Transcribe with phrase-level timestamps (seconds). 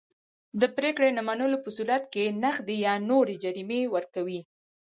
[0.61, 4.41] د پرېکړې نه منلو په صورت کې نغدي یا نورې جریمې ورکوي.